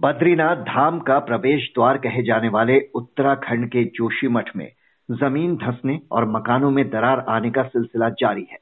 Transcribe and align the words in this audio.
बद्रीनाथ 0.00 0.56
धाम 0.56 0.98
का 0.98 1.18
प्रवेश 1.18 1.72
द्वार 1.74 1.98
कहे 1.98 2.22
जाने 2.22 2.48
वाले 2.48 2.80
उत्तराखंड 2.94 3.68
के 3.68 3.84
जोशीमठ 3.84 4.50
में 4.56 4.72
ज़मीन 5.10 5.56
धंसने 5.56 6.00
और 6.12 6.28
मकानों 6.28 6.70
में 6.70 6.90
दरार 6.90 7.24
आने 7.28 7.50
का 7.50 7.62
सिलसिला 7.62 8.08
जारी 8.08 8.46
है। 8.52 8.58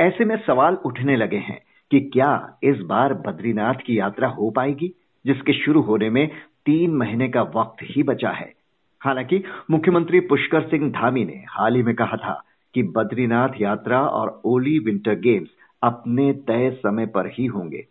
ऐसे 0.00 0.24
में 0.24 0.36
सवाल 0.46 0.74
उठने 0.74 1.16
लगे 1.16 1.36
हैं 1.36 1.60
कि 1.90 2.00
क्या 2.00 2.56
इस 2.62 2.80
बार 2.80 3.14
बद्रीनाथ 3.14 3.74
की 3.74 3.98
यात्रा 3.98 4.28
हो 4.28 4.50
पाएगी, 4.50 4.94
जिसके 5.26 5.52
शुरू 5.52 5.80
होने 5.80 6.10
में 6.10 6.28
तीन 6.66 6.90
महीने 6.90 7.28
का 7.28 7.42
वक्त 7.42 7.76
ही 7.82 8.02
बचा 8.02 8.30
है। 8.30 8.52
हालाँकि 9.00 9.44
मुख्यमंत्री 9.70 10.20
पुष्कर 10.20 10.62
सिंह 10.62 10.90
धामी 10.90 11.24
ने 11.24 11.44
हाल 11.48 11.76
ही 11.76 11.82
में 11.82 11.94
कहा 11.94 12.16
था 12.16 12.44
कि 12.74 12.82
बद्रीनाथ 12.82 13.48
यात्रा 13.60 14.00
और 14.00 14.40
ओली 14.44 14.78
विंटर 14.78 15.14
गेम्स 15.14 15.48
अपने 15.82 16.32
तय 16.32 16.70
समय 16.70 17.06
पर 17.06 17.26
ही 17.26 17.46
होंगे। 17.46 17.86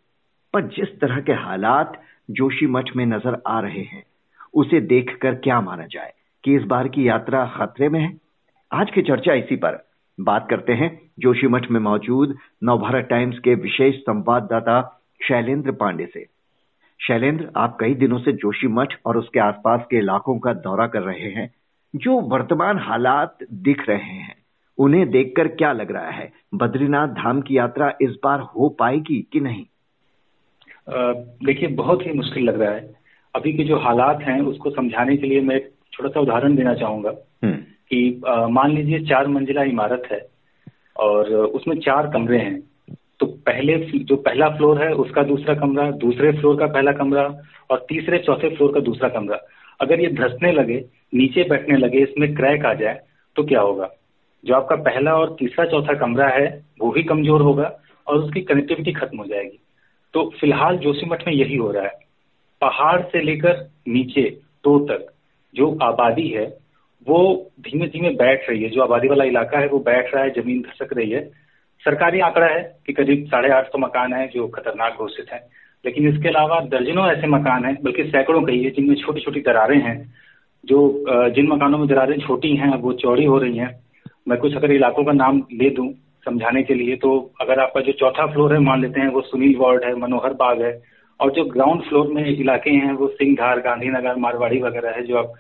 पर 0.54 0.62
जिस 0.62 1.00
तरह 1.00 1.20
के 1.20 1.34
हालात 1.34 2.02
जोशीमठ 2.30 2.90
में 2.96 3.06
नज़र 3.06 3.42
आ 3.48 3.60
रहे 3.60 3.82
हैं। 3.82 4.04
उसे 4.54 4.82
देखकर 4.82 5.36
क्या 5.36 5.62
माना 5.62 5.86
जाए 5.86 6.14
कि 6.44 6.56
इस 6.56 6.64
बार 6.64 6.88
की 6.88 7.08
यात्रा 7.08 7.46
खतरे 7.46 7.90
में 7.90 8.00
है? 8.00 8.18
आज 8.72 8.92
की 8.92 9.02
चर्चा 9.02 9.34
इसी 9.34 9.56
पर। 9.56 9.90
बात 10.20 10.48
करते 10.50 10.74
हैं 10.74 11.12
जोशीमठ 11.20 11.72
में 11.72 11.80
मौजूद 11.80 12.38
नवभारत 12.64 13.06
टाइम्स 13.06 13.40
के 13.40 13.56
विशेष 13.56 13.96
संवाददाता 13.96 15.02
शैलेंद्र 15.28 15.72
पांडे 15.72 16.06
से। 16.06 16.26
शैलेंद्र, 17.08 17.52
आप 17.56 17.78
कई 17.80 17.94
दिनों 17.94 18.20
से 18.20 18.32
जोशीमठ 18.32 18.94
और 19.06 19.18
उसके 19.18 19.40
आसपास 19.40 19.82
के 19.90 19.98
इलाकों 19.98 20.40
का 20.40 20.54
दौरा 20.54 20.88
कर 20.88 21.02
रहे 21.02 21.32
हैं, 21.32 21.54
जो 21.96 22.22
वर्तमान 22.22 22.80
हालात 22.80 23.38
दिख 23.54 23.90
रहे 23.90 24.04
हैं। 24.04 24.36
उन्हें 24.78 25.10
देखकर 25.10 25.48
क्या 25.48 25.72
लग 25.72 25.92
रहा 25.92 26.10
है, 26.10 26.32
बद्रीनाथ 26.56 27.08
धाम 27.08 27.42
की 27.42 27.58
यात्रा 27.58 27.94
इस 28.02 28.12
बार 28.24 28.40
हो 28.40 28.70
पाएगी 28.70 29.28
कि 29.34 29.40
नहीं? 29.40 29.66
देखिए 30.90 31.70
बहुत 31.76 32.06
ही 32.06 32.14
मुश्किल 32.14 32.44
लग 32.44 32.62
रहा 32.62 32.72
है। 32.72 32.88
अभी 33.36 33.52
के 33.54 33.64
जो 33.64 33.78
हालात 33.80 34.22
हैं 34.24 34.40
उसको 34.44 34.70
समझाने 34.72 35.18
के 35.18 35.28
लिए 35.28 35.42
मैं 35.42 35.56
एक 35.56 35.70
छोटा 35.94 36.10
सा 36.10 36.20
उदाहरण 36.20 36.56
देना 36.56 36.74
चाहूँगा 36.76 37.10
हम्म। 37.44 37.56
कि 37.92 38.22
मान 38.52 38.72
लीजिए 38.72 39.00
चार 39.06 39.28
मंजिला 39.28 39.64
इमारत 39.66 40.08
है 40.12 40.20
और 41.00 41.34
उसमें 41.36 41.80
चार 41.80 42.10
कमरे 42.14 42.38
हैं 42.40 42.60
तो 43.20 43.26
पहले 43.46 43.78
जो 44.00 44.16
पहला 44.18 44.50
फ्लोर 44.50 44.84
है 44.84 44.92
उसका 44.96 45.24
दूसरा 45.26 45.56
कमरा 45.56 45.90
दूसरे 46.00 46.32
फ्लोर 46.32 46.58
का 46.60 46.68
पहला 46.68 46.92
कमरा 46.94 47.24
और 47.72 47.86
तीसरे 47.90 48.18
चौथे 48.20 48.56
फ्लोर 48.56 48.74
का 48.74 48.80
दूसरा 48.82 49.10
कमरा। 49.10 49.40
अगर 49.80 50.00
ये 50.00 50.08
धसने 50.14 50.52
लगे 50.52 50.84
नीचे 51.16 51.44
बैठने 51.50 51.78
लगे 51.78 52.04
इसमें 52.04 52.34
क्रैक 52.36 52.66
आ 52.66 52.74
जाए 52.74 53.00
तो 53.36 53.44
क्या 53.44 53.62
होगा? 53.62 53.90
जो 54.44 54.54
आपका 54.56 54.76
पहला 54.84 55.16
और 55.16 55.36
तीसरा 55.40 55.66
चौथा 55.66 55.94
कमरा 56.00 56.28
है 56.30 56.48
वो 56.82 56.92
भी 56.92 57.04
कमज़ोर 57.06 57.42
होगा 57.42 57.72
और 58.08 58.18
उसकी 58.18 58.42
कनेक्टिविटी 58.44 58.92
खत्म 58.94 59.18
हो 59.18 59.26
जाएगी। 59.26 59.60
तो 60.14 60.34
फ़िलहाल 60.40 60.78
जोशीमठ 60.78 61.24
में 61.28 61.34
यही 61.34 61.56
हो 61.56 61.72
रहा 61.72 61.84
है। 61.84 62.00
पहाड़ 62.62 63.02
से 63.02 63.22
लेकर 63.22 63.70
नीचे 63.88 64.38
तो 64.64 64.80
तक, 64.80 65.14
जो 65.56 65.78
आबादी 65.82 66.28
है, 66.28 66.58
वो 67.08 67.52
धीमे 67.62 67.88
धीमे 67.88 68.10
बैठ 68.10 68.50
रही 68.50 68.64
है। 68.64 68.70
जो 68.70 68.82
आबादी 68.82 69.08
वाला 69.08 69.24
इलाका 69.24 69.60
है, 69.60 69.68
वो 69.68 69.80
बैठ 69.80 70.16
रहा 70.16 70.24
है, 70.24 70.30
ज़मीन 70.30 70.62
धसक 70.62 70.94
रही 70.94 71.10
है। 71.10 71.32
सरकारी 71.86 72.20
आंकड़ा 72.20 72.48
है 72.48 72.80
कि 72.86 72.94
करीब 72.94 73.26
साढ़े 73.26 73.50
आठ 73.50 73.68
सौ 73.68 73.78
मकान 73.78 74.14
है, 74.14 74.28
जो 74.28 74.48
खतरनाक 74.48 74.96
घोषित 74.98 75.26
है। 75.34 75.50
लेकिन 75.86 76.08
इसके 76.10 76.30
अलावा 76.30 76.60
दर्जनों 76.60 77.08
ऐसे 77.08 77.28
मकान 77.28 77.66
हैं, 77.66 77.78
बल्कि 77.84 78.04
सैकड़ों 78.04 78.42
कही 78.42 78.64
है, 78.64 78.70
जिनमें 78.70 78.96
छोटी 78.96 79.22
छोटी 79.22 79.40
दरारें 79.40 79.82
हैं। 79.82 80.14
जो 80.66 81.06
जिन 81.30 81.48
मकानों 81.48 81.78
में 81.78 81.88
दरारें 81.88 82.20
छोटी 82.20 82.56
हैं, 82.56 82.78
वो 82.78 82.94
चौड़ी 82.94 83.26
हो 83.26 83.38
रही 83.38 83.58
हैं। 83.58 83.84
मैं 84.28 84.40
कुछ 84.40 84.56
अगर 84.56 84.72
इलाकों 84.72 85.04
का 85.04 85.12
नाम 85.12 85.44
ले 85.54 85.70
दूँ 85.70 85.94
समझाने 86.26 86.64
के 86.64 86.74
लिए 86.74 86.96
तो 86.96 87.12
अगर 87.42 87.60
आपका 87.60 87.82
जो 87.82 87.92
चौथा 87.92 88.26
फ्लोर 88.26 88.54
है, 88.54 88.60
मान 88.60 88.82
लेते 88.82 89.00
हैं, 89.00 89.08
वो 89.08 89.22
सुनील 89.22 89.56
वार्ड 89.58 89.84
है, 89.84 89.96
मनोहर 89.96 90.34
बाग 90.34 90.62
है, 90.62 90.82
और 91.20 91.32
जो 91.32 91.44
ग्राउंड 91.46 91.82
फ्लोर 91.82 92.08
में 92.08 92.26
इलाके 92.26 92.72
हैं, 92.72 92.94
वो 92.94 93.08
सिंहधार 93.08 93.60
गांधीनगर, 93.60 94.16
मारवाड़ी 94.16 94.60
वगैरह 94.62 94.96
है, 94.96 95.04
जो 95.04 95.18
आप, 95.18 95.34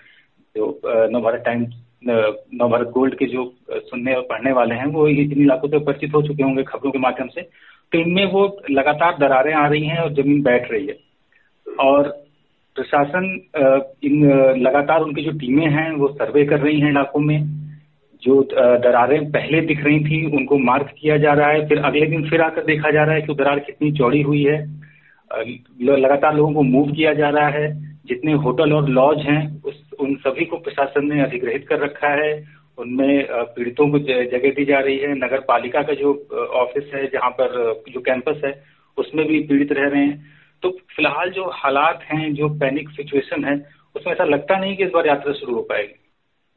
जो 0.55 0.79
नवभारत 0.85 1.43
टाइम्स 1.45 1.85
नवभारत 2.05 2.87
गोल्ड 2.87 3.15
के 3.15 3.25
जो 3.25 3.43
सुनने 3.71 4.13
और 4.13 4.21
पढ़ने 4.21 4.51
वाले 4.51 4.75
हैं, 4.75 4.85
वो 4.85 5.07
इन 5.07 5.41
इलाकों 5.41 5.67
से 5.69 5.79
परिचित 5.79 6.13
हो 6.15 6.21
चुके 6.21 6.43
होंगे 6.43 6.63
खबरों 6.63 6.91
के 6.91 6.99
माध्यम 6.99 7.27
से 7.27 7.41
तो 7.91 7.99
इनमें 7.99 8.25
वो 8.25 8.41
लगातार 8.71 9.17
दरारें 9.19 9.53
आ 9.53 9.67
रही 9.67 9.85
हैं 9.85 9.97
और 9.97 10.13
ज़मीन 10.13 10.41
बैठ 10.41 10.71
रही 10.71 10.85
है। 10.87 10.97
और 11.67 12.07
प्रशासन 12.75 13.25
इन, 14.03 14.29
लगातार 14.57 15.01
उनकी 15.01 15.23
जो 15.23 15.31
टीमें 15.39 15.67
हैं, 15.67 15.91
वो 15.91 16.07
सर्वे 16.07 16.45
कर 16.45 16.59
रही 16.59 16.79
हैं 16.79 16.89
इलाकों 16.89 17.19
में 17.19 17.39
जो 18.21 18.41
दरारें 18.55 19.31
पहले 19.31 19.61
दिख 19.61 19.83
रही 19.83 19.99
थी, 19.99 20.25
उनको 20.37 20.57
मार्क 20.57 20.93
किया 20.99 21.17
जा 21.17 21.33
रहा 21.33 21.49
है। 21.49 21.67
फिर 21.67 21.79
अगले 21.79 22.05
दिन 22.05 22.29
फिर 22.29 22.41
आकर 22.41 22.63
देखा 22.63 22.91
जा 22.91 23.03
रहा 23.03 23.15
है 23.15 23.21
कि 23.21 23.33
दरार 23.33 23.59
कितनी 23.59 23.91
चौड़ी 23.91 24.21
हुई 24.21 24.43
है। 24.43 24.79
लगातार 25.81 26.35
लोगों 26.35 26.53
को 26.53 26.61
मूव 26.61 26.91
किया 26.91 27.13
जा 27.13 27.29
रहा 27.29 27.47
है। 27.47 27.97
जितने 28.05 28.33
होटल 28.33 28.73
और 28.73 28.89
लॉज 28.89 29.17
हैं, 29.19 29.63
उस, 29.63 29.89
उन 29.99 30.15
सभी 30.15 30.45
को 30.45 30.57
प्रशासन 30.57 31.13
ने 31.13 31.21
अधिग्रहित 31.21 31.67
कर 31.67 31.79
रखा 31.79 32.07
है। 32.07 32.47
उनमें 32.77 33.27
पीड़ितों 33.31 33.89
को 33.89 33.99
जगह 33.99 34.49
दी 34.49 34.65
जा 34.65 34.79
रही 34.79 34.97
है। 34.97 35.15
नगर 35.15 35.39
पालिका 35.39 35.81
का 35.81 35.93
जो 35.93 36.27
ऑफ़िस 36.53 36.91
है, 36.93 37.05
जहाँ 37.07 37.29
पर 37.29 37.83
जो 37.89 37.99
कैंपस 37.99 38.41
है, 38.45 38.63
उसमें 38.97 39.27
भी 39.27 39.39
पीड़ित 39.39 39.71
रह 39.71 39.89
रहे 39.89 40.05
हैं। 40.05 40.25
तो 40.63 40.69
फ़िलहाल 40.69 41.29
जो 41.29 41.49
हालात 41.53 42.03
हैं, 42.03 42.33
जो 42.33 42.49
पैनिक 42.49 42.89
सिचुएशन 42.89 43.45
है, 43.45 43.65
उसमें 43.95 44.13
ऐसा 44.13 44.23
लगता 44.23 44.57
नहीं 44.57 44.77
कि 44.77 44.83
इस 44.83 44.91
बार 44.93 45.07
यात्रा 45.07 45.33
शुरू 45.33 45.55
हो 45.55 45.61
पाएगी। 45.61 46.08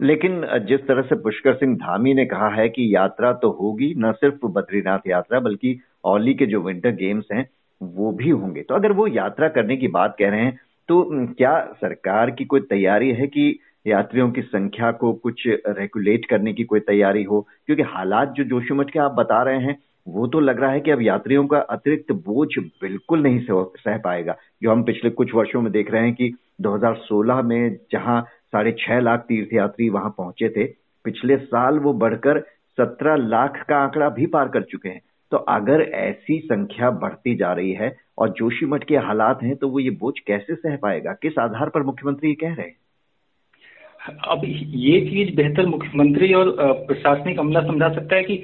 लेकिन 0.02 0.40
जिस 0.68 0.86
तरह 0.86 1.02
से 1.02 1.14
पुष्कर 1.14 1.54
सिंह 1.54 1.76
धामी 1.76 2.14
ने 2.14 2.24
कहा 2.26 2.48
है 2.50 2.68
कि 2.68 2.94
यात्रा 2.94 3.32
तो 3.32 3.50
होगी, 3.60 3.94
न 3.98 4.12
सिर्फ़ 4.12 4.46
बद्रीनाथ 4.46 4.98
यात्रा, 5.06 5.40
बल्कि 5.40 5.78
औली 6.04 6.34
के 6.34 6.46
जो 6.46 6.60
विंटर 6.60 6.90
गेम्स 6.90 7.24
हैं, 7.32 7.48
वो 7.80 8.12
भी 8.12 8.30
होंगे। 8.30 8.62
तो 8.62 8.74
अगर 8.74 8.92
वो 8.92 9.06
यात्रा 9.06 9.48
करने 9.48 9.76
की 9.76 9.88
बात 9.88 10.16
कह 10.18 10.30
रहे 10.30 10.40
हैं 10.40 10.58
तो 10.88 11.02
क्या 11.34 11.60
सरकार 11.80 12.30
की 12.30 12.44
कोई 12.44 12.60
तैयारी 12.60 13.10
है 13.12 13.26
कि 13.26 13.58
यात्रियों 13.86 14.30
की 14.30 14.42
संख्या 14.42 14.90
को 14.92 15.12
कुछ 15.14 15.42
रेगुलेट 15.46 16.24
करने 16.24 16.52
की 16.52 16.64
कोई 16.64 16.80
तैयारी 16.80 17.22
हो? 17.22 17.40
क्योंकि 17.66 17.82
हालात 17.82 18.32
जो 18.32 18.44
जोशीमठ 18.44 18.90
के 18.90 18.98
आप 18.98 19.12
बता 19.12 19.42
रहे 19.42 19.58
हैं, 19.58 19.76
वो 20.08 20.26
तो 20.26 20.40
लग 20.40 20.60
रहा 20.60 20.70
है 20.70 20.80
कि 20.80 20.90
अब 20.90 21.02
यात्रियों 21.02 21.46
का 21.46 21.58
अतिरिक्त 21.70 22.12
बोझ 22.26 22.48
बिल्कुल 22.58 23.22
नहीं 23.22 23.40
सह 23.50 23.96
पाएगा। 23.98 24.36
जो 24.62 24.70
हम 24.70 24.82
पिछले 24.82 25.10
कुछ 25.10 25.34
वर्षों 25.34 25.62
में 25.62 25.72
देख 25.72 25.90
रहे 25.92 26.02
हैं 26.02 26.14
कि 26.14 26.32
2016 26.60 27.42
में 27.42 27.76
जहाँ 27.92 28.24
साढ़े 28.52 28.72
छह 28.78 29.00
लाख 29.00 29.20
तीर्थयात्री 29.20 29.88
वहाँ 29.88 30.14
पहुँचे 30.18 30.48
थे। 30.48 30.64
पिछले 31.04 31.36
साल 31.36 31.78
वो 31.78 31.92
बढ़कर 31.94 32.40
सत्रह 32.78 33.16
लाख 33.18 33.64
का 33.68 33.76
आंकड़ा 33.76 34.08
भी 34.08 34.26
पार 34.26 34.48
कर 34.48 34.62
चुके 34.62 34.88
हैं। 34.88 35.00
तो 35.32 35.36
अगर 35.36 35.80
ऐसी 35.96 36.38
संख्या 36.38 36.90
बढ़ती 37.02 37.34
जा 37.34 37.52
रही 37.52 37.72
है 37.72 37.96
और 38.18 38.28
जोशीमठ 38.30 38.84
के 38.84 38.96
हालात 38.98 39.42
हैं 39.42 39.56
तो 39.56 39.68
वो 39.68 39.80
ये 39.80 39.90
बोझ 39.90 40.14
कैसे 40.26 40.54
सह 40.54 40.76
पाएगा? 40.76 41.12
किस 41.12 41.38
आधार 41.38 41.68
पर 41.68 41.82
मुख्यमंत्री 41.82 42.28
ये 42.28 42.34
कह 42.34 42.54
रहे 42.54 42.66
हैं? 42.66 42.76
अब 44.28 44.42
ये 44.44 45.00
चीज़ 45.00 45.34
बेहतर 45.36 45.66
मुख्यमंत्री 45.66 46.32
और 46.34 46.50
प्रशासनिक 46.86 47.38
अमला 47.38 47.60
समझा 47.60 47.88
सकता 47.88 48.16
है 48.16 48.22
कि 48.22 48.42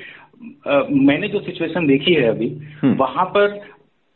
मैंने 1.06 1.28
जो 1.28 1.40
सिचुएशन 1.40 1.86
देखी 1.86 2.14
है 2.14 2.28
अभी 2.28 2.48
हम्म। 2.82 2.94
वहाँ 2.96 3.25
पर 3.26 3.60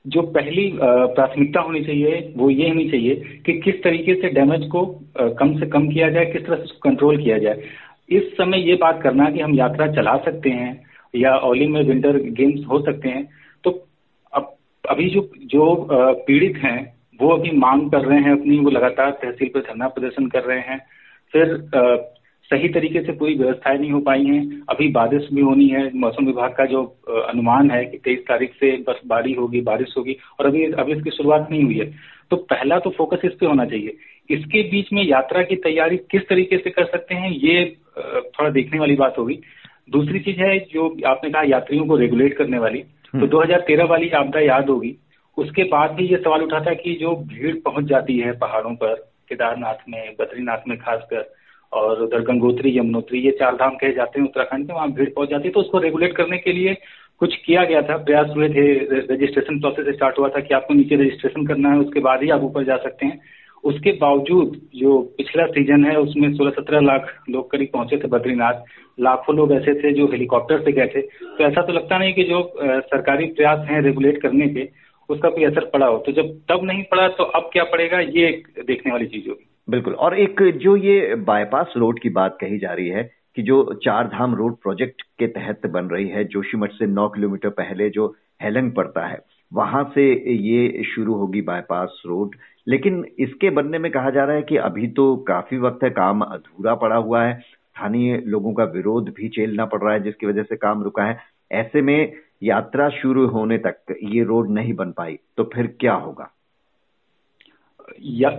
जो 0.05 0.23
पहली 0.33 0.71
प्राथमिकता 0.75 1.61
होनी 1.61 1.81
चाहिए, 1.85 2.33
वो 2.37 2.49
ये 2.51 2.69
होनी 2.69 2.89
चाहिए 2.91 3.15
कि 3.47 3.53
किस 3.61 3.83
तरीके 3.83 4.15
से 4.15 4.29
डैमेज 4.31 4.69
को 4.71 4.85
कम 5.39 5.59
से 5.61 5.67
कम 5.67 5.89
किया 5.89 6.09
जाए, 6.11 6.25
किस 6.25 6.47
तरह 6.47 6.57
से 6.57 6.79
कंट्रोल 6.83 7.23
किया 7.23 7.39
जाए। 7.39 7.63
इस 8.09 8.33
समय 8.37 8.69
ये 8.69 8.75
बात 8.77 9.01
करना 9.03 9.31
कि 9.31 9.41
हम 9.41 9.55
यात्रा 9.55 9.87
चला 9.93 10.17
सकते 10.25 10.51
हैं 10.51 10.73
या 11.15 11.37
ओली 11.41 11.67
में 11.67 11.83
विंटर 11.83 12.17
गेम्स 12.33 12.65
हो 12.69 12.81
सकते 12.83 13.09
हैं 13.09 13.25
तो 13.65 13.71
अब, 14.33 14.55
अभी 14.85 15.09
जो 15.11 15.21
जो 15.47 15.87
पीड़ित 16.27 16.57
हैं, 16.57 16.81
वो 17.21 17.29
अभी 17.29 17.51
मांग 17.57 17.91
कर 17.91 18.01
रहे 18.01 18.21
हैं 18.21 18.33
अपनी, 18.33 18.59
वो 18.59 18.71
लगातार 18.71 19.11
तहसील 19.23 19.49
पर 19.49 19.61
धरना 19.61 19.89
प्रदर्शन 19.89 20.27
कर 20.27 20.43
रहे 20.43 20.61
हैं। 20.61 20.79
फिर 21.35 21.55
सही 22.43 22.69
तरीके 22.69 23.03
से 23.03 23.13
पूरी 23.13 23.35
व्यवस्थाएँ 23.35 23.79
नहीं 23.79 23.91
हो 23.91 24.01
पाई 24.01 24.25
हैं। 24.25 24.63
अभी 24.69 24.89
बारिश 24.89 25.29
भी 25.33 25.41
होनी 25.41 25.69
है। 25.69 25.91
मौसम 25.95 26.27
विभाग 26.27 26.51
का 26.51 26.65
जो 26.67 26.85
अनुमान 27.29 27.71
है 27.71 27.85
कि 27.85 27.99
तेईस 27.99 28.19
तारीख 28.19 28.51
से 28.55 28.73
बर्फबारी 28.73 29.33
होगी 29.33 29.61
बारिश 29.61 29.95
होगी 29.99 30.17
और 30.41 30.47
अभी 30.47 30.65
अभी 30.73 30.93
इसकी 30.93 31.11
शुरुआत 31.11 31.49
नहीं 31.51 31.65
हुई 31.65 31.79
है। 31.79 31.95
तो 32.31 32.37
पहला 32.37 32.79
तो 32.79 32.91
फोकस 32.91 33.19
इस 33.25 33.33
पे 33.33 33.47
होना 33.47 33.65
चाहिए। 33.65 33.97
इसके 34.31 34.63
बीच 34.63 34.93
में 34.93 35.05
यात्रा 35.05 35.43
की 35.43 35.57
तैयारी 35.57 35.97
किस 35.97 36.29
तरीके 36.29 36.59
से 36.59 36.71
कर 36.71 36.85
सकते 36.85 37.15
हैं 37.15 37.31
ये 37.31 37.77
थोड़ा 37.99 38.51
देखने 38.51 38.81
वाली 38.81 38.95
बात 38.95 39.19
होगी। 39.19 39.39
दूसरी 39.91 40.21
चीज़ 40.21 40.41
है 40.41 40.59
जो 40.59 40.97
आपने 41.07 41.31
कहा 41.31 41.43
यात्रियों 41.43 41.87
को 41.87 41.97
रेगुलेट 41.97 42.35
करने 42.35 42.59
वाली। 42.59 42.79
तो 43.21 43.27
2013 43.27 43.83
हम्म। 43.83 43.91
वाली 43.91 44.11
आपदा 44.11 44.41
याद 44.41 44.71
होगी। 44.71 44.97
उसके 45.37 45.65
बाद 45.65 45.91
भी 45.91 46.07
ये 46.07 46.17
सवाल 46.17 46.43
उठा 46.43 46.61
था 46.61 46.75
कि 46.75 46.95
जो 46.95 47.17
भीड़ 47.17 47.57
पहुँच 47.57 47.85
जाती 47.85 48.19
है 48.19 48.33
पहाड़ों 48.33 48.75
पर 48.75 48.95
केदारनाथ 49.29 49.89
में 49.89 50.15
बद्रीनाथ 50.21 50.59
में 50.69 50.79
खासकर 50.79 51.35
और 51.73 52.03
उधर 52.03 52.21
गंगोत्री, 52.23 52.77
यमुनोत्री, 52.79 53.21
ये 53.21 53.31
चार 53.33 53.55
धाम 53.57 53.75
कहे 53.77 53.93
जाते 53.93 54.21
हैं 54.21 54.27
उत्तराखंड 54.27 54.67
में 54.69 54.75
वहाँ 54.75 54.91
भीड़ 54.93 55.09
पहुँच 55.11 55.31
जाती 55.31 55.49
है 55.49 55.53
तो 55.53 55.61
उसको 55.61 55.79
रेगुलेट 55.81 56.17
करने 56.17 56.39
के 56.39 56.53
लिए 56.53 56.75
कुछ 57.21 57.35
किया 57.37 57.65
गया 57.65 57.81
था, 57.83 57.97
प्रयास 57.99 58.33
हुए 58.37 58.49
थे 58.49 58.63
रजिस्ट्रेशन 59.07 59.61
प्रोसेस 59.61 59.95
स्टार्ट 59.95 60.19
हुआ 60.19 60.29
था 60.29 60.41
कि 60.41 60.55
आपको 60.55 60.75
नीचे 60.75 60.97
रजिस्ट्रेशन 60.97 61.47
करना 61.47 61.71
है, 61.71 61.79
उसके 61.79 62.01
बाद 62.01 62.23
ही 62.23 62.31
आप 62.31 62.43
ऊपर 62.43 62.65
जा 62.65 62.77
सकते 62.79 63.07
हैं। 63.07 63.21
उसके 63.65 63.93
बावजूद 63.93 64.61
जो 64.75 64.99
पिछला 65.19 65.47
सीज़न 65.49 65.85
है, 65.85 65.97
उसमें 65.97 66.33
सोलह 66.35 66.51
सत्रह 66.51 66.81
लाख 66.81 67.13
लोग 67.31 67.51
करीब 67.51 67.69
पहुँचे 67.73 67.97
थे, 67.97 68.09
बद्रीनाथ। 68.09 68.65
लाखों 68.99 69.37
लोग 69.37 69.53
ऐसे 69.53 69.75
थे 69.75 69.93
जो 69.93 70.07
हेलीकॉप्टर 70.07 70.61
से 70.61 70.73
गए 70.73 70.87
थे। 70.87 71.01
तो 71.01 71.45
ऐसा 71.45 71.63
तो 71.63 71.73
लगता 71.73 71.99
नहीं 71.99 72.13
कि 72.15 72.25
जो 72.25 72.43
सरकारी 72.59 73.27
प्रयास 73.29 73.67
हैं 73.69 73.81
रेगुलेट 73.83 74.21
करने 74.23 74.49
के, 74.49 74.69
उसका 75.09 75.29
कोई 75.29 75.45
असर 75.45 75.71
पड़ा 75.71 75.87
हो। 75.87 75.99
तो 75.99 76.13
जब 76.13 76.35
तब 76.49 76.65
नहीं 76.65 76.83
पड़ा 76.91 77.09
तो 77.09 77.25
अब 77.25 77.49
क्या 77.53 77.65
पड़ेगा, 77.65 78.01
ये 78.01 78.29
एक 78.29 78.49
देखने 78.67 78.93
वाली 78.93 79.07
चीज़ 79.07 79.29
होगी। 79.29 79.49
बिल्कुल। 79.69 79.95
और 79.95 80.19
एक 80.19 80.43
जो 80.57 80.77
ये 80.77 81.15
बाईपास 81.15 81.75
रोड 81.77 81.99
की 82.01 82.09
बात 82.11 82.37
कही 82.41 82.59
जा 82.59 82.73
रही 82.73 82.89
है 82.89 83.03
कि 83.37 83.43
जो 83.43 83.63
चार 83.85 84.09
धाम 84.09 84.35
रोड 84.35 84.57
प्रोजेक्ट 84.57 85.03
के 85.19 85.27
तहत 85.27 85.67
बन 85.67 85.85
रही 85.85 86.09
है 86.09 86.25
जोशीमठ 86.25 86.73
से 86.73 86.87
नौ 86.87 87.09
किलोमीटर 87.09 87.49
पहले 87.51 87.89
जो 87.91 88.15
हेलंग 88.43 88.73
पड़ता 88.73 89.07
है 89.07 89.19
वहाँ 89.53 89.85
से 89.95 90.05
ये 90.33 90.83
शुरू 90.85 91.15
होगी 91.15 91.41
बाईपास 91.43 92.03
रोड 92.07 92.37
लेकिन 92.67 93.05
इसके 93.19 93.51
बनने 93.51 93.79
में 93.79 93.91
कहा 93.93 94.11
जा 94.11 94.25
रहा 94.25 94.37
है 94.37 94.43
कि 94.43 94.57
अभी 94.57 94.87
तो 94.89 95.17
काफ़ी 95.29 95.59
वक्त 95.59 95.85
है 95.85 95.91
काम 95.91 96.21
अधूरा 96.21 96.75
पड़ा 96.75 96.97
हुआ 96.97 97.23
है। 97.25 97.35
स्थानीय 97.39 98.17
लोगों 98.27 98.53
का 98.53 98.65
विरोध 98.65 99.09
भी 99.09 99.29
झेलना 99.29 99.65
पड़ 99.65 99.81
रहा 99.83 99.93
है 99.93 100.03
जिसकी 100.03 100.27
वजह 100.27 100.43
से 100.43 100.57
काम 100.57 100.83
रुका 100.83 101.05
है। 101.05 101.19
ऐसे 101.53 101.83
में 101.83 102.13
यात्रा 102.43 102.89
शुरू 102.91 103.27
होने 103.27 103.59
तक 103.59 103.95
ये 104.03 104.25
रोड 104.25 104.51
नहीं 104.51 104.75
बन 104.75 104.93
पाई 104.93 105.19
तो 105.37 105.45
फिर 105.45 105.67
क्या 105.81 105.95
होगा? 105.95 106.31
या, 108.01 108.31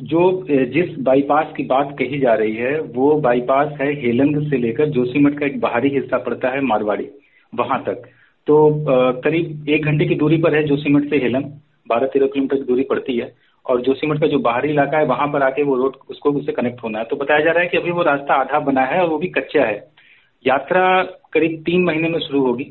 जो 0.00 0.20
जिस 0.48 0.98
बाईपास 0.98 1.52
की 1.56 1.64
बात 1.64 1.94
कही 1.98 2.18
जा 2.18 2.34
रही 2.34 2.54
है, 2.54 2.78
वो 2.80 3.14
बाईपास 3.20 3.72
है 3.80 3.92
हेलंग 4.00 4.40
से 4.50 4.56
लेकर 4.56 4.88
जोशीमठ 4.90 5.38
का 5.38 5.46
एक 5.46 5.60
बाहरी 5.60 5.88
हिस्सा 5.88 6.18
पड़ता 6.18 6.48
है 6.48 6.60
मारवाड़ी, 6.60 7.08
वहाँ 7.52 7.82
तक। 7.84 8.02
तो 8.46 8.56
करीब 9.20 9.68
एक 9.68 9.84
घंटे 9.84 10.06
की 10.06 10.14
दूरी 10.14 10.36
पर 10.36 10.54
है 10.54 10.62
जोशीमठ 10.64 11.08
से 11.10 11.16
हेलंग, 11.16 11.44
बारह 11.86 12.06
तेरह 12.06 12.26
किलोमीटर 12.26 12.56
की 12.56 12.62
दूरी 12.62 12.82
पड़ती 12.82 13.16
है। 13.18 13.32
और 13.66 13.80
जोशीमठ 13.80 14.20
का 14.20 14.26
जो 14.26 14.38
बाहरी 14.38 14.68
इलाका 14.70 14.98
है, 14.98 15.04
वहाँ 15.06 15.26
पर 15.28 15.42
आके 15.42 15.62
वो 15.62 15.76
रोड, 15.76 15.96
उसको 16.10 16.30
उससे 16.30 16.52
कनेक्ट 16.52 16.82
होना 16.82 16.98
है। 16.98 17.04
तो 17.04 17.16
बताया 17.16 17.40
जा 17.40 17.50
रहा 17.50 17.62
है 17.62 17.68
कि 17.68 17.78
अभी 17.78 17.90
वो 17.90 18.02
रास्ता 18.02 18.34
आधा 18.34 18.58
बना 18.60 18.82
है 18.82 19.00
और 19.02 19.08
वो 19.08 19.18
भी 19.18 19.28
कच्चा 19.28 19.64
है। 19.64 19.76
यात्रा 20.44 21.02
करीब 21.32 21.62
तीन 21.66 21.84
महीने 21.84 22.08
में 22.08 22.18
शुरू 22.18 22.40
होगी। 22.46 22.66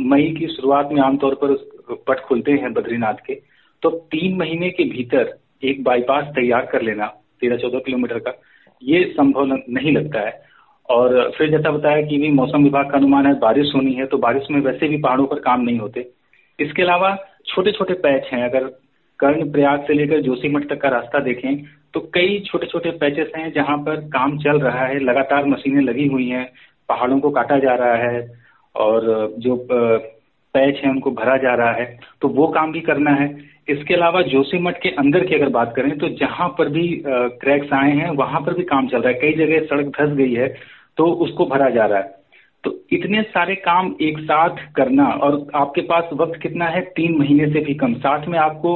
मई 0.00 0.30
की 0.38 0.46
शुरुआत 0.46 0.88
में 0.92 1.00
आमतौर 1.02 1.34
पर 1.34 1.54
पट 2.08 2.20
खुलते 2.20 2.52
हैं 2.52 2.72
बद्रीनाथ 2.72 3.26
के। 3.26 3.34
तो 3.82 3.90
तीन 4.12 4.36
महीने 4.36 4.70
के 4.70 4.84
भीतर 4.84 5.36
एक 5.62 5.82
बाईपास 5.84 6.24
तैयार 6.34 6.66
कर 6.72 6.82
लेना 6.82 7.06
तेरह 7.42 7.56
चौदह 7.56 7.78
किलोमीटर 7.78 8.18
का, 8.18 8.32
ये 8.82 9.04
संभव 9.12 9.46
नहीं 9.46 9.92
लगता 9.92 10.20
है। 10.20 10.46
और 10.88 11.30
फिर 11.30 11.50
जैसा 11.50 11.70
बताया 11.70 12.02
कि 12.02 12.18
भी 12.18 12.30
मौसम 12.32 12.62
विभाग 12.64 12.90
का 12.90 12.98
अनुमान 12.98 13.26
है, 13.26 13.32
बारिश 13.38 13.72
होनी 13.74 13.92
है 13.92 14.06
तो 14.06 14.18
बारिश 14.18 14.46
में 14.50 14.60
वैसे 14.62 14.88
भी 14.88 14.96
पहाड़ों 14.98 15.26
पर 15.26 15.38
काम 15.40 15.60
नहीं 15.60 15.78
होते। 15.78 16.08
इसके 16.58 16.82
अलावा 16.82 17.16
छोटे 17.46 17.72
छोटे 17.72 17.94
पैच 17.96 18.28
हैं, 18.32 18.42
अगर 18.44 18.64
कर्ण 19.20 19.50
प्रयाग 19.52 19.84
से 19.86 19.94
लेकर 19.94 20.20
जोशीमठ 20.22 20.68
तक 20.68 20.80
का 20.80 20.88
रास्ता 20.88 21.18
देखें 21.20 21.64
तो 21.94 22.00
कई 22.14 22.38
छोटे 22.46 22.66
छोटे 22.66 22.90
पैचेस 22.98 23.30
हैं 23.36 23.52
जहाँ 23.52 23.76
पर 23.78 24.00
काम 24.08 24.36
चल 24.38 24.60
रहा 24.60 24.86
है, 24.86 24.98
लगातार 25.00 25.44
मशीनें 25.46 25.80
लगी 25.82 26.06
हुई 26.06 26.28
हैं, 26.28 26.44
पहाड़ों 26.88 27.18
को 27.20 27.30
काटा 27.30 27.58
जा 27.58 27.74
रहा 27.74 27.94
है, 27.98 28.26
और 28.74 29.34
जो 29.38 29.56
पैच 29.70 30.80
है 30.84 30.90
उनको 30.90 31.10
भरा 31.12 31.36
जा 31.38 31.54
रहा 31.54 31.72
है 31.72 31.98
तो 32.22 32.28
वो 32.30 32.46
काम 32.48 32.72
भी 32.72 32.80
करना 32.82 33.10
है। 33.12 33.28
इसके 33.68 33.94
अलावा 33.94 34.20
जोशीमठ 34.24 34.76
के 34.82 34.88
अंदर 34.98 35.24
की 35.26 35.34
अगर 35.34 35.48
बात 35.50 35.72
करें 35.76 35.96
तो 35.98 36.08
जहाँ 36.16 36.48
पर 36.58 36.68
भी 36.68 36.86
क्रैक्स 37.06 37.72
आए 37.74 37.90
हैं, 37.92 38.10
वहाँ 38.12 38.40
पर 38.40 38.54
भी 38.54 38.62
काम 38.64 38.86
चल 38.88 38.98
रहा 38.98 39.08
है। 39.08 39.18
कई 39.20 39.32
जगह 39.36 39.66
सड़क 39.66 39.88
धस 39.92 40.14
गई 40.16 40.34
है 40.34 40.48
तो 40.98 41.06
उसको 41.24 41.46
भरा 41.46 41.68
जा 41.70 41.84
रहा 41.86 41.98
है। 41.98 42.16
तो 42.64 42.74
इतने 42.92 43.22
सारे 43.24 43.54
काम 43.56 43.94
एक 44.02 44.18
साथ 44.20 44.56
करना 44.76 45.04
और 45.06 45.46
आपके 45.54 45.80
पास 45.82 46.08
वक्त 46.14 46.40
कितना 46.42 46.66
है? 46.66 46.80
तीन 46.80 47.16
महीने 47.18 47.46
से 47.52 47.60
भी 47.60 47.74
कम। 47.74 47.94
साथ 47.96 48.26
में 48.28 48.38
आपको 48.38 48.72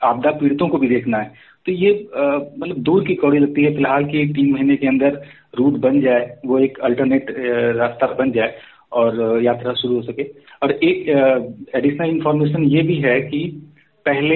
आपदा 0.00 0.30
पीड़ितों 0.32 0.68
को 0.68 0.78
भी 0.78 0.88
देखना 0.88 1.18
है। 1.18 1.32
तो 1.66 1.72
ये 1.72 1.90
मतलब 2.12 2.76
दूर 2.78 3.04
की 3.04 3.14
कौड़ी 3.14 3.38
लगती 3.38 3.62
है। 3.64 3.74
फ़िलहाल 3.74 4.04
की 4.04 4.26
तीन 4.34 4.52
महीने 4.52 4.76
के 4.76 4.86
अंदर 4.86 5.20
रूट 5.58 5.78
बन 5.80 6.00
जाए, 6.00 6.36
वो 6.46 6.58
एक 6.58 6.78
अल्टरनेट 6.80 7.34
रास्ता 7.76 8.06
बन 8.14 8.32
जाए 8.32 8.54
और 8.92 9.42
यात्रा 9.42 9.72
शुरू 9.72 9.94
हो 9.96 10.02
सके। 10.02 10.22
और 10.62 10.72
एक 10.72 11.08
एडिशनल 11.74 12.08
इंफॉर्मेशन 12.08 12.64
ये 12.66 12.82
भी 12.82 12.96
है 13.00 13.20
कि 13.22 13.40
पहले 14.06 14.34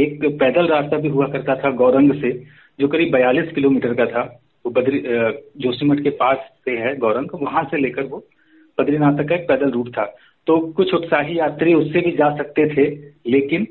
एक 0.00 0.24
पैदल 0.40 0.66
रास्ता 0.66 0.96
भी 0.96 1.08
हुआ 1.08 1.26
करता 1.28 1.54
था 1.54 1.70
गौरंग 1.76 2.12
से, 2.14 2.30
जो 2.78 2.88
करीब 2.88 3.12
बयालीस 3.12 3.50
किलोमीटर 3.52 3.94
का 3.94 4.06
था। 4.06 4.22
वो 4.66 4.70
बद्री 4.72 5.00
जोशीमठ 5.62 6.00
के 6.00 6.10
पास 6.12 6.38
से 6.64 6.76
है 6.78 6.96
गौरंग, 6.96 7.28
वहाँ 7.42 7.64
से 7.64 7.76
लेकर 7.76 8.02
वो 8.04 8.24
बद्रीनाथ 8.78 9.18
तक 9.18 9.28
का 9.28 9.34
एक 9.34 9.48
पैदल 9.48 9.70
रूट 9.70 9.88
था। 9.88 10.04
तो 10.46 10.58
कुछ 10.72 10.94
उत्साही 10.94 11.38
यात्री 11.38 11.74
उससे 11.74 12.00
भी 12.00 12.10
जा 12.12 12.34
सकते 12.36 12.68
थे, 12.68 12.84
लेकिन 13.26 13.66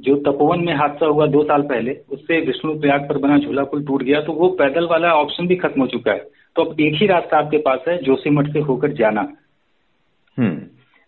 जो 0.00 0.14
तपोवन 0.16 0.60
में 0.60 0.74
हादसा 0.74 1.06
हुआ 1.06 1.26
दो 1.26 1.42
साल 1.44 1.62
पहले, 1.62 1.96
उससे 2.10 2.40
विष्णु 2.40 2.78
प्रयाग 2.80 3.08
पर 3.08 3.18
बना 3.18 3.38
झूला 3.38 3.64
पुल 3.64 3.84
टूट 3.84 4.02
गया 4.02 4.20
तो 4.20 4.32
वो 4.32 4.48
पैदल 4.58 4.86
वाला 4.86 5.12
ऑप्शन 5.14 5.46
भी 5.46 5.56
खत्म 5.56 5.80
हो 5.80 5.86
चुका 5.86 6.12
है। 6.12 6.24
तो 6.56 6.64
अब 6.64 6.80
एक 6.80 6.94
ही 6.94 7.06
रास्ता 7.06 7.38
आपके 7.38 7.58
पास 7.58 7.84
है, 7.88 7.96
जोशीमठ 7.98 8.52
से 8.52 8.60
होकर 8.60 8.92
जाना। 8.92 9.20
हम्म। 10.38 10.60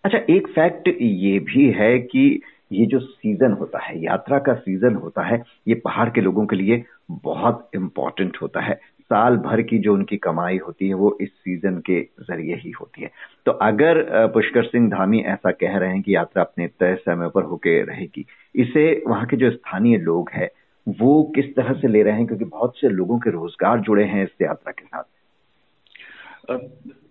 अच्छा 0.04 0.18
एक 0.30 0.48
फैक्ट 0.48 0.88
ये 1.00 1.38
भी 1.38 1.70
है 1.70 1.98
कि 1.98 2.40
ये 2.72 2.86
जो 2.86 2.98
सीज़न 3.00 3.52
होता 3.52 3.78
है, 3.78 4.02
यात्रा 4.04 4.38
का 4.38 4.54
सीज़न 4.54 4.94
होता 4.94 5.22
है, 5.22 5.42
ये 5.68 5.74
पहाड़ 5.74 6.08
के 6.10 6.20
लोगों 6.20 6.46
के 6.46 6.56
लिए 6.56 6.84
बहुत 7.10 7.70
इम्पोर्टेंट 7.74 8.36
होता 8.42 8.60
है। 8.60 8.74
साल 9.02 9.36
भर 9.36 9.62
की 9.62 9.78
जो 9.78 9.94
उनकी 9.94 10.16
कमाई 10.16 10.58
होती 10.58 10.88
है, 10.88 10.94
वो 10.94 11.16
इस 11.20 11.30
सीज़न 11.30 11.78
के 11.78 12.00
ज़रिए 12.20 12.54
ही 12.54 12.70
होती 12.70 13.02
है। 13.02 13.10
तो 13.46 13.52
अगर 13.52 14.02
पुष्कर 14.34 14.64
सिंह 14.64 14.88
धामी 14.90 15.20
ऐसा 15.20 15.50
कह 15.50 15.76
रहे 15.76 15.90
हैं 15.90 16.02
कि 16.02 16.14
यात्रा 16.16 16.42
अपने 16.42 16.66
तय 16.80 16.94
समय 16.94 17.28
पर 17.28 17.42
होके 17.42 17.80
रहेगी, 17.82 18.26
इसे 18.54 19.02
वहाँ 19.08 19.26
के 19.26 19.36
जो 19.36 19.50
स्थानीय 19.50 19.98
लोग 19.98 20.30
हैं, 20.32 20.48
वो 20.86 21.22
किस 21.34 21.54
तरह 21.56 21.72
से 21.72 21.88
ले 21.88 22.02
रहे 22.02 22.14
हैं? 22.14 22.26
क्योंकि 22.26 22.44
बहुत 22.44 22.76
से 22.76 22.88
लोगों 22.88 23.18
के 23.18 23.30
रोज़गार 23.30 23.80
जुड़े 23.80 24.04
हैं 24.04 24.22
इस 24.24 24.30
यात्रा 24.42 24.72
के 24.72 24.84
साथ। 24.84 25.04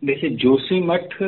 देखिए, 0.06 0.30
जोशी 0.30 0.82
मठ 0.88 1.22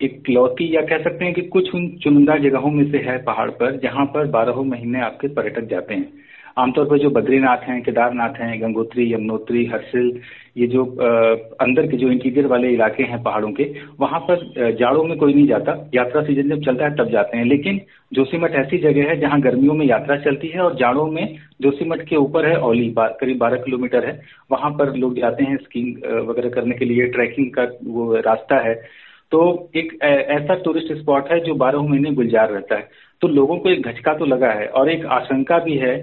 इकलौती 0.00 0.74
या 0.76 0.80
कह 0.82 1.02
सकते 1.02 1.24
हैं 1.24 1.34
कि 1.34 1.42
कुछ 1.42 1.74
उन 1.74 1.88
चुनिंदा 2.02 2.36
जगहों 2.38 2.70
में 2.70 2.90
से 2.90 2.98
है 2.98 3.18
पहाड़ 3.24 3.50
पर, 3.50 3.76
जहाँ 3.76 4.06
पर 4.06 4.26
बारह 4.26 4.62
महीने 4.64 5.00
आपके 5.00 5.28
पर्यटक 5.28 5.68
जाते 5.70 5.94
हैं। 5.94 6.12
आमतौर 6.58 6.84
पर 6.84 6.98
जो 6.98 7.10
बद्रीनाथ 7.10 7.56
हैं, 7.58 7.80
केदारनाथ 7.82 8.40
हैं, 8.40 8.60
गंगोत्री, 8.62 9.12
यमुनोत्री, 9.12 9.64
हर्षिल, 9.66 10.20
ये 10.56 10.66
जो 10.66 10.84
अंदर 11.60 11.86
के 11.86 11.96
जो 11.96 12.10
इंटीरियर 12.10 12.46
वाले 12.46 12.68
इलाके 12.68 13.02
हैं 13.02 13.22
पहाड़ों 13.22 13.50
के, 13.52 13.64
वहाँ 14.00 14.20
पर 14.20 14.72
जाड़ों 14.80 15.04
में 15.04 15.16
कोई 15.18 15.34
नहीं 15.34 15.46
जाता। 15.46 15.90
यात्रा 15.94 16.22
सीज़न 16.22 16.48
जब 16.48 16.64
चलता 16.64 16.84
है 16.84 16.96
तब 16.96 17.10
जाते 17.10 17.38
हैं। 17.38 17.44
लेकिन 17.44 17.80
जोशीमठ 18.12 18.54
ऐसी 18.56 18.78
जगह 18.78 19.08
है 19.08 19.18
जहाँ 19.20 19.40
गर्मियों 19.40 19.74
में 19.74 19.86
यात्रा 19.86 20.16
चलती 20.16 20.48
है 20.48 20.60
और 20.60 20.74
जाड़ों 20.76 21.06
में 21.06 21.36
जोशीमठ 21.62 22.06
के 22.08 22.16
ऊपर 22.16 22.46
है 22.46 22.60
ओली 22.60 22.94
करीब 22.98 23.38
बारह 23.38 23.56
किलोमीटर 23.56 24.06
है। 24.06 24.20
वहाँ 24.50 24.70
पर 24.70 24.94
लोग 24.96 25.18
जाते 25.18 25.44
हैं 25.44 25.56
स्कीइंग 25.56 26.26
वगैरह 26.28 26.50
करने 26.50 26.76
के 26.76 26.84
लिए, 26.84 27.06
ट्रैकिंग 27.06 27.50
का 27.50 27.68
वो 27.84 28.14
रास्ता 28.16 28.68
है। 28.68 28.74
तो 29.32 29.40
एक 29.76 29.98
ऐसा 30.02 30.54
टूरिस्ट 30.54 30.92
स्पॉट 30.92 31.30
है 31.32 31.38
जो 31.40 31.54
बारह 31.54 31.80
महीने 31.80 32.10
गुलजार 32.10 32.50
रहता 32.50 32.76
है। 32.76 32.88
तो 33.22 33.28
लोगों 33.28 33.58
को 33.58 33.70
एक 33.70 33.86
झटका 33.86 34.14
तो 34.14 34.24
लगा 34.24 34.50
है 34.50 34.66
और 34.68 34.90
एक 34.90 35.04
आशंका 35.06 35.58
भी 35.58 35.76
है 35.76 35.96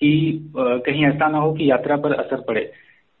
कि 0.00 0.10
कहीं 0.56 1.04
ऐसा 1.06 1.28
ना 1.28 1.38
हो 1.38 1.52
कि 1.52 1.70
यात्रा 1.70 1.96
पर 1.96 2.12
असर 2.12 2.40
पड़े। 2.40 2.70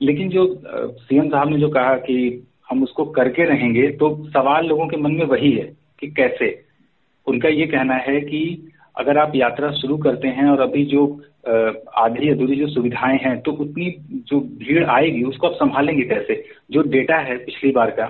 लेकिन 0.00 0.28
जो 0.28 0.46
सीएम 0.66 1.28
साहब 1.28 1.48
ने 1.48 1.58
जो 1.58 1.68
कहा 1.68 1.94
कि 1.96 2.46
हम 2.70 2.82
उसको 2.82 3.04
करके 3.10 3.44
रहेंगे 3.44 3.86
तो 3.92 4.14
सवाल 4.26 4.66
लोगों 4.66 4.86
के 4.88 4.96
मन 4.96 5.12
में 5.12 5.24
वही 5.26 5.50
है 5.52 5.72
कि 6.00 6.06
कैसे? 6.08 6.48
उनका 7.26 7.48
ये 7.48 7.66
कहना 7.66 7.94
है 7.94 8.20
कि 8.20 8.72
अगर 8.96 9.18
आप 9.18 9.32
यात्रा 9.36 9.70
शुरू 9.72 9.96
करते 9.98 10.28
हैं 10.28 10.44
और 10.44 10.60
अभी 10.60 10.84
जो 10.84 11.06
आधी 11.96 12.28
अधूरी 12.28 12.56
जो 12.56 12.66
सुविधाएँ 12.66 13.18
हैं 13.18 13.38
तो 13.40 13.52
उतनी 13.52 13.94
जो 14.12 14.40
भीड़ 14.40 14.84
आएगी, 14.84 15.22
उसको 15.22 15.46
आप 15.46 15.52
संभालेंगे 15.54 16.02
कैसे? 16.02 16.44
जो 16.70 16.82
डेटा 16.82 17.16
है 17.18 17.36
पिछली 17.38 17.70
बार 17.72 17.90
का 17.90 18.06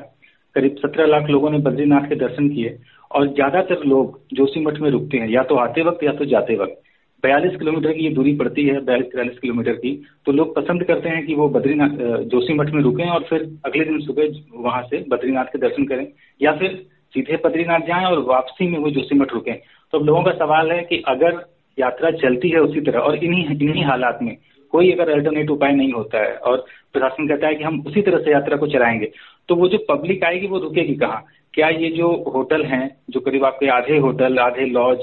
करीब 0.56 0.76
सत्रह 0.76 1.06
लाख 1.06 1.30
लोगों 1.30 1.50
ने 1.50 1.58
बद्रीनाथ 1.60 2.08
के 2.08 2.14
दर्शन 2.16 2.48
किए 2.48 2.76
और 3.10 3.26
ज़्यादातर 3.28 3.84
लोग 3.86 4.20
जोशीमठ 4.34 4.78
में 4.80 4.90
रुकते 4.90 5.18
हैं, 5.18 5.28
या 5.28 5.42
तो 5.42 5.54
आते 5.58 5.82
वक्त 5.82 6.04
या 6.04 6.12
तो 6.12 6.24
जाते 6.26 6.56
वक्त। 6.56 6.82
बयालीस 7.24 7.56
किलोमीटर 7.56 7.92
की 7.92 8.04
ये 8.04 8.10
दूरी 8.10 8.34
पड़ती 8.36 8.64
है, 8.64 8.80
बयालीस 8.80 9.06
तिरालीस 9.06 9.38
किलोमीटर 9.38 9.72
की। 9.74 9.92
तो 10.26 10.32
लोग 10.32 10.54
पसंद 10.56 10.84
करते 10.84 11.08
हैं 11.08 11.24
कि 11.26 11.34
वो 11.34 11.48
बद्रीनाथ 11.48 11.96
जोशीमठ 12.26 12.70
में 12.70 12.82
रुकें 12.82 13.04
और 13.06 13.22
फिर 13.22 13.48
अगले 13.66 13.84
दिन 13.84 14.00
सुबह 14.00 14.60
वहाँ 14.60 14.82
से 14.82 15.04
बद्रीनाथ 15.08 15.44
के 15.44 15.58
दर्शन 15.58 15.84
करें, 15.84 16.06
या 16.40 16.52
फिर 16.52 16.74
सीधे 17.14 17.40
बद्रीनाथ 17.44 17.86
जाएँ 17.88 18.04
और 18.06 18.22
वापसी 18.24 18.68
में 18.68 18.78
वो 18.78 18.90
जोशीमठ 18.90 19.32
रुकें। 19.32 19.54
तो 19.92 19.98
अब 19.98 20.04
लोगों 20.04 20.22
का 20.22 20.32
सवाल 20.36 20.70
है 20.72 20.82
कि 20.82 21.02
अगर 21.08 21.44
यात्रा 21.78 22.10
चलती 22.18 22.48
है 22.48 22.60
उसी 22.60 22.80
तरह 22.80 22.98
और 23.00 23.16
इन्हीं 23.16 23.44
इन्हीं 23.50 23.84
हालात 23.84 24.18
में 24.22 24.36
कोई 24.76 24.90
अगर 24.92 25.10
अल्टरनेट 25.12 25.50
उपाय 25.50 25.72
नहीं 25.72 25.92
होता 25.92 26.22
है 26.22 26.36
और 26.36 26.64
प्रशासन 26.92 27.28
कहता 27.28 27.46
है 27.46 27.54
कि 27.54 27.64
हम 27.64 27.80
उसी 27.86 28.02
तरह 28.02 28.18
से 28.18 28.30
यात्रा 28.32 28.56
को 28.56 28.66
चलाएँगे 28.66 29.10
तो 29.48 29.54
वो 29.56 29.68
जो 29.68 29.78
पब्लिक 29.88 30.24
आएगी 30.24 30.46
वो 30.46 30.58
रुकेगी 30.58 30.94
कहाँ? 30.94 31.24
क्या 31.54 31.68
ये 31.68 31.88
जो 31.90 32.08
होटल 32.34 32.64
हैं, 32.64 32.96
जो 33.10 33.20
करीब 33.20 33.44
आपके 33.44 33.66
आधे 33.66 33.98
होटल 33.98 34.38
आधे 34.38 34.66
लॉज 34.66 34.98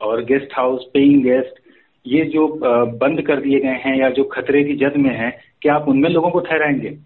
और 0.00 0.24
गेस्ट 0.24 0.56
हाउस 0.56 0.86
पेइंग 0.94 1.22
गेस्ट 1.22 1.60
ये 2.06 2.24
जो 2.24 2.46
बंद 3.02 3.22
कर 3.22 3.40
दिए 3.40 3.60
गए 3.60 3.76
हैं 3.84 3.96
या 3.98 4.10
जो 4.10 4.24
खतरे 4.24 4.64
की 4.64 4.74
जद 4.76 4.96
में 4.96 5.14
है, 5.16 5.30
क्या 5.62 5.74
आप 5.74 5.88
उनमें 5.88 6.08
लोगों 6.10 6.30
को 6.30 6.40
ठहराएँगे? 6.40 6.98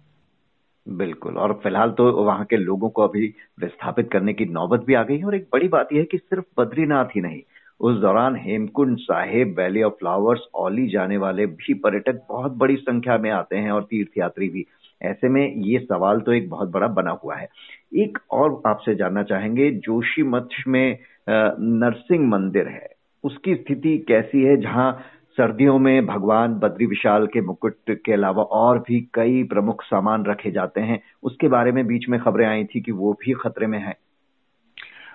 बिल्कुल, 0.87 1.37
और 1.37 1.53
फ़िलहाल 1.63 1.91
तो 1.91 2.11
वहाँ 2.23 2.45
के 2.45 2.57
लोगों 2.57 2.89
को 2.89 3.01
अभी 3.01 3.27
विस्थापित 3.61 4.09
करने 4.11 4.33
की 4.33 4.45
नौबत 4.45 4.83
भी 4.87 4.93
आ 4.93 5.03
गई 5.03 5.17
है 5.17 5.25
और 5.25 5.35
एक 5.35 5.47
बड़ी 5.53 5.67
बात 5.67 5.93
यह 5.93 5.99
है 5.99 6.05
कि 6.05 6.17
सिर्फ़ 6.17 6.45
बद्रीनाथ 6.61 7.05
ही 7.05 7.21
नहीं 7.21 7.41
उस 7.79 7.97
दौरान 7.97 8.35
Hemkund 8.35 8.97
Sahib 8.97 9.55
valley 9.57 9.81
of 9.83 9.93
flowers 9.93 10.41
Auli 10.55 10.87
जाने 10.87 11.17
वाले 11.17 11.45
भी 11.45 11.73
पर्यटक 11.73 12.21
बहुत 12.29 12.57
बड़ी 12.57 12.75
संख्या 12.75 13.17
में 13.17 13.29
आते 13.31 13.55
हैं 13.55 13.71
और 13.71 13.83
तीर्थयात्री 13.83 14.49
भी। 14.49 14.65
ऐसे 15.01 15.29
में 15.29 15.55
ये 15.55 15.79
सवाल 15.79 16.19
तो 16.19 16.33
एक 16.33 16.49
बहुत 16.49 16.69
बड़ा 16.69 16.87
बना 16.87 17.11
हुआ 17.23 17.35
है। 17.35 17.47
एक 17.95 18.17
और 18.31 18.61
आपसे 18.67 18.95
जानना 18.95 19.23
चाहेंगे 19.23 19.69
जोशी 19.71 20.23
मठ 20.23 20.55
में 20.67 20.97
नरसिंह 21.29 22.27
मंदिर 22.27 22.67
है। 22.67 22.89
उसकी 23.23 23.55
स्थिति 23.55 23.97
कैसी 23.97 24.43
है? 24.43 24.57
जहाँ 24.57 24.91
सर्दियों 25.37 25.77
में 25.79 26.05
भगवान 26.05 26.53
बद्री 26.53 26.85
विशाल 26.85 27.27
के 27.27 27.41
मुकुट 27.41 27.75
के 27.89 28.13
अलावा 28.13 28.43
और 28.43 28.79
भी 28.79 28.99
कई 29.13 29.43
प्रमुख 29.43 29.83
सामान 29.83 30.25
रखे 30.25 30.51
जाते 30.51 30.81
हैं, 30.81 30.99
उसके 31.23 31.47
बारे 31.47 31.71
में 31.71 31.85
बीच 31.87 32.09
में 32.09 32.19
खबरें 32.19 32.45
आई 32.47 32.63
थी 32.65 32.81
कि 32.81 32.91
वो 32.91 33.13
भी 33.13 33.33
खतरे 33.33 33.67
में 33.67 33.79
है। 33.79 33.95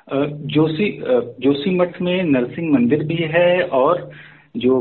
जोशी 0.08 0.90
जोशी 1.40 1.70
मठ 1.70 2.00
में 2.02 2.22
नरसिंह 2.24 2.72
मंदिर 2.72 3.02
भी 3.04 3.16
है 3.32 3.62
और 3.62 4.10
जो 4.56 4.78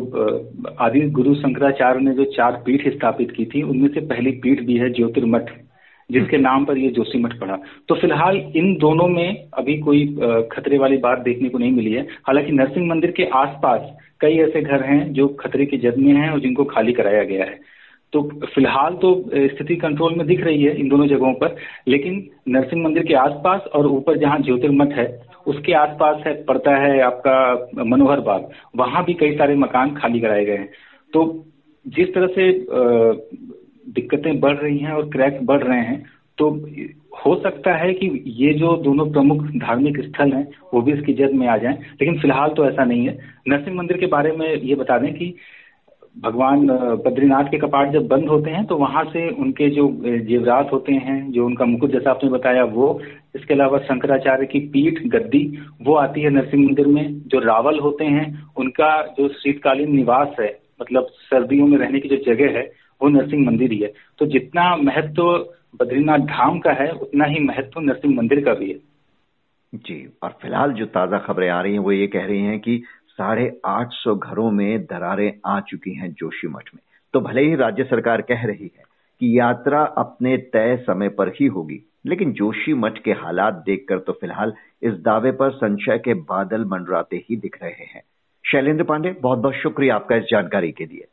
आदि 0.80 1.01
गुरु 1.10 1.34
शंकराचार्य 1.36 2.00
ने 2.00 2.13
जो 2.13 2.24
चार 2.32 2.62
पीठ 2.66 2.88
स्थापित 2.94 3.32
की 3.32 3.46
थी 3.46 3.62
उनमें 3.62 3.90
से 3.90 4.01
पहली 4.01 4.32
पीठ 4.44 4.62
भी 4.62 4.78
है 4.78 4.90
ज्योतिर्मठ 4.94 5.51
जिसके 6.10 6.38
नाम 6.38 6.66
पर 6.66 6.78
ये 6.78 6.90
जोशी 6.90 7.20
मठ 7.20 7.40
पड़ा। 7.40 7.58
तो 7.88 7.96
फ़िलहाल 7.96 8.38
इन 8.56 8.74
दोनों 8.75 9.08
में 9.08 9.48
अभी 9.54 9.78
कोई 9.78 10.06
खतरे 10.51 10.78
वाली 10.78 10.98
बात 10.98 11.20
देखने 11.20 11.50
को 11.50 11.58
नहीं 11.58 11.72
मिली 11.72 11.92
है। 11.94 12.01
हालाँकि 12.28 12.51
नरसिंह 12.51 12.88
मंदिर 12.88 13.12
के 13.12 13.25
आसपास 13.36 13.90
कई 14.22 14.38
ऐसे 14.38 14.62
घर 14.62 14.84
हैं 14.84 15.12
जो 15.13 15.28
खतरे 15.40 15.66
की 15.66 15.78
जद 15.78 15.98
में 15.98 16.13
हैं 16.13 16.30
और 16.30 16.40
जिनको 16.40 16.63
खाली 16.63 16.94
कराया 16.94 17.24
गया 17.24 17.46
है। 17.46 17.60
तो 18.13 18.22
फ़िलहाल 18.46 18.94
तो 19.01 19.13
स्थिति 19.34 19.75
कंट्रोल 19.75 20.15
में 20.15 20.25
दिख 20.27 20.44
रही 20.44 20.63
है 20.63 20.75
इन 20.80 20.89
दोनों 20.89 21.08
जगहों 21.08 21.34
पर, 21.34 21.56
लेकिन 21.88 22.30
नरसिंह 22.50 22.84
मंदिर 22.84 23.03
के 23.03 23.13
आसपास 23.15 23.68
और 23.75 23.88
ऊपर 23.88 24.18
जहाँ 24.18 24.39
ज्योतिर्मठ 24.39 24.94
है, 24.94 25.08
उसके 25.48 25.74
आसपास 25.74 26.24
है, 26.27 26.34
पड़ता 26.44 26.75
है 26.77 27.00
आपका 27.01 27.84
मनोहर 27.86 28.20
बाग, 28.22 28.50
वहाँ 28.75 29.03
भी 29.06 29.13
कई 29.13 29.36
सारे 29.38 29.56
मकान 29.58 29.96
खाली 29.96 30.20
कराए 30.20 30.46
गए 30.46 30.58
हैं। 30.58 30.70
तो 31.13 31.46
जिस 31.86 32.13
तरह 32.13 32.27
से 32.30 32.51
दिक्कतें 33.91 34.39
बढ़ 34.39 34.58
रही 34.58 34.77
हैं 34.77 34.91
और 34.91 35.10
क्रैक 35.10 35.39
बढ़ 35.44 35.63
रहे 35.63 35.80
हैं 35.82 36.03
तो 36.38 36.50
हो 37.18 37.36
सकता 37.36 37.74
है 37.75 37.94
कि 37.94 38.08
ये 38.38 38.53
जो 38.53 38.75
दोनों 38.84 39.06
प्रमुख 39.12 39.41
धार्मिक 39.58 40.00
स्थल 40.01 40.32
हैं, 40.34 40.48
वो 40.74 40.82
भी 40.82 40.91
इसकी 40.94 41.13
जद 41.13 41.32
में 41.34 41.48
आ 41.48 41.58
जाएँ, 41.58 41.75
लेकिन 42.01 42.20
फ़िलहाल 42.20 42.50
तो 42.50 42.65
ऐसा 42.65 42.84
नहीं 42.86 43.08
है। 43.08 43.18
नरसिंह 43.48 43.75
मंदिर 43.77 43.98
के 43.98 44.06
बारे 44.08 44.32
में 44.32 44.48
ये 44.56 44.75
बता 44.75 44.98
दें 44.98 45.13
कि 45.13 45.34
भगवान 46.18 46.68
बद्रीनाथ 47.06 47.44
के 47.44 47.58
कपाट 47.58 47.91
जब 47.91 48.08
बंद 48.08 48.27
होते 48.30 48.50
हैं 48.50 48.65
तो 48.65 48.77
वहाँ 48.77 49.03
से 49.03 49.30
उनके 49.30 49.70
जो 49.70 49.88
जेवरात 50.06 50.70
होते 50.74 50.94
हैं, 50.94 51.32
जो 51.32 51.46
उनका 51.46 51.65
मुकुट 51.65 51.91
जैसा 51.91 52.12
आपने 52.12 52.30
बताया, 52.30 52.63
वो, 52.63 53.01
इसके 53.36 53.53
अलावा 53.53 53.77
शंकराचार्य 53.77 54.46
की 54.46 54.60
पीठ, 54.60 55.01
गद्दी, 55.08 55.60
वो 55.82 55.96
आती 55.96 56.22
है 56.22 56.30
नरसिंह 56.30 56.68
मंदिर 56.68 56.88
में, 56.88 57.22
जो 57.27 57.39
रावल 57.39 57.80
होते 57.80 58.06
हैं, 58.06 58.48
उनका 58.58 59.15
जो 59.18 59.27
शीतकालीन 59.27 59.96
निवास 59.96 60.36
है 60.39 60.60
मतलब 60.82 61.08
सर्दियों 61.12 61.68
में 61.68 61.77
रहने 61.77 62.00
की 62.00 62.10
जो 62.10 62.34
जगह 62.34 62.58
है, 62.60 62.72
वो 63.01 63.10
नरसिंह 63.10 63.46
मंदिर 63.46 63.72
ही 63.72 63.77
है। 63.77 63.94
तो 64.20 64.25
जितना 64.25 64.75
महत्व 64.75 65.24
बद्रीनाथ 65.80 66.18
धाम 66.18 66.60
का 66.60 66.72
है, 66.72 66.91
उतना 66.91 67.25
ही 67.25 67.39
महत्व 67.39 67.80
नरसिंह 67.80 68.15
मंदिर 68.15 68.44
का 68.46 68.53
भी 68.53 68.70
है। 68.70 68.80
जी, 69.75 70.13
और 70.24 70.30
फ़िलहाल 70.41 70.74
जो 70.74 70.86
ताज़ा 70.86 71.18
खबरें 71.18 71.50
आ 71.50 71.62
रही 71.62 71.74
हैं, 71.74 71.80
वो 71.80 71.91
ये 71.91 72.08
कह 72.08 72.25
रही 72.25 72.39
हैं 72.39 72.60
कि 72.60 72.84
साढ़े 73.22 73.51
आठ 73.66 73.92
सौ 73.94 74.16
घरों 74.16 74.50
में 74.51 74.84
दरारें 74.84 75.32
आ 75.46 75.60
चुकी 75.60 75.94
हैं 75.94 76.12
जोशीमठ 76.13 76.70
में। 76.75 76.82
तो 77.13 77.20
भले 77.22 77.42
ही 77.42 77.56
राज्य 77.56 77.84
सरकार 77.84 78.22
कह 78.22 78.46
रही 78.46 78.72
है 78.78 78.84
कि 79.22 79.40
यात्रा 79.40 79.82
अपने 79.98 80.38
तय 80.54 80.75
समय 80.78 81.10
पर 81.10 81.28
ही 81.30 81.46
होगी, 81.48 81.80
लेकिन 82.06 82.32
जोशीमठ 82.32 82.98
के 82.98 83.12
हालात 83.12 83.63
देखकर 83.66 84.00
तो 84.00 84.13
फ़िलहाल 84.13 84.54
इस 84.82 84.94
दावे 84.94 85.32
पर 85.32 85.51
संशय 85.51 85.98
के 85.98 86.13
बादल 86.13 86.66
मंडराते 86.66 87.18
ही 87.30 87.36
दिख 87.36 87.58
रहे 87.63 87.86
हैं। 87.86 88.04
शैलेंद्र 88.46 88.84
पांडे, 88.84 89.12
बहुत 89.12 89.40
बहुत 89.40 89.56
शुक्रिया 89.56 89.96
आपका 89.96 90.16
इस 90.16 90.24
जानकारी 90.24 90.72
के 90.72 90.86
लिए। 90.86 91.06